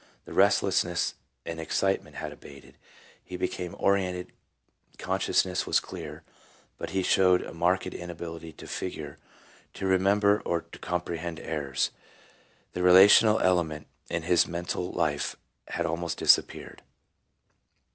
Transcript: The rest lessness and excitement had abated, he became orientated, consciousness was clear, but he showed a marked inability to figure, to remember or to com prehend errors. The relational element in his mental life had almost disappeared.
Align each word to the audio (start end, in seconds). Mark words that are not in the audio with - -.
The 0.25 0.33
rest 0.33 0.63
lessness 0.63 1.13
and 1.45 1.59
excitement 1.59 2.15
had 2.15 2.31
abated, 2.33 2.79
he 3.23 3.37
became 3.37 3.75
orientated, 3.77 4.33
consciousness 4.97 5.67
was 5.67 5.79
clear, 5.79 6.23
but 6.79 6.89
he 6.89 7.03
showed 7.03 7.43
a 7.43 7.53
marked 7.53 7.85
inability 7.85 8.51
to 8.53 8.65
figure, 8.65 9.19
to 9.75 9.85
remember 9.85 10.41
or 10.43 10.61
to 10.63 10.79
com 10.79 11.01
prehend 11.01 11.37
errors. 11.39 11.91
The 12.73 12.81
relational 12.81 13.41
element 13.41 13.85
in 14.09 14.23
his 14.23 14.47
mental 14.47 14.91
life 14.91 15.35
had 15.67 15.85
almost 15.85 16.17
disappeared. 16.17 16.81